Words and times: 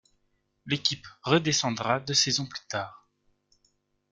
L'équipe 0.65 1.05
redescendra 1.21 1.99
deux 1.99 2.15
saisons 2.15 2.47
plus 2.47 2.65
tard. 2.67 3.07